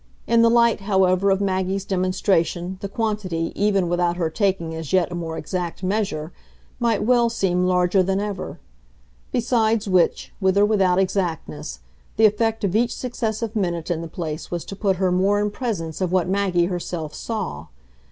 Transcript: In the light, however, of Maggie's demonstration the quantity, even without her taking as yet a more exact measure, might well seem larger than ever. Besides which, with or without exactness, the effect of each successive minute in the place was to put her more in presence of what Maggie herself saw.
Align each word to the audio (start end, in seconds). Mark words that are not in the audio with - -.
In 0.25 0.41
the 0.41 0.49
light, 0.49 0.79
however, 0.79 1.29
of 1.29 1.39
Maggie's 1.41 1.85
demonstration 1.85 2.77
the 2.81 2.89
quantity, 2.89 3.51
even 3.55 3.87
without 3.87 4.17
her 4.17 4.31
taking 4.31 4.73
as 4.73 4.91
yet 4.91 5.11
a 5.11 5.13
more 5.13 5.37
exact 5.37 5.83
measure, 5.83 6.33
might 6.79 7.03
well 7.03 7.29
seem 7.29 7.67
larger 7.67 8.01
than 8.01 8.19
ever. 8.19 8.59
Besides 9.31 9.87
which, 9.87 10.33
with 10.41 10.57
or 10.57 10.65
without 10.65 10.97
exactness, 10.97 11.81
the 12.17 12.25
effect 12.25 12.63
of 12.63 12.75
each 12.75 12.95
successive 12.95 13.55
minute 13.55 13.91
in 13.91 14.01
the 14.01 14.07
place 14.07 14.49
was 14.49 14.65
to 14.65 14.75
put 14.75 14.95
her 14.95 15.11
more 15.11 15.39
in 15.39 15.51
presence 15.51 16.01
of 16.01 16.11
what 16.11 16.27
Maggie 16.27 16.65
herself 16.65 17.13
saw. 17.13 17.67